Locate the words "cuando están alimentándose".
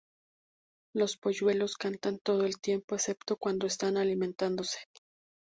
3.37-4.79